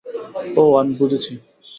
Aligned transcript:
ওহ, 0.57 0.71
আমি 0.79 0.93
বুঝেছি। 0.95 1.33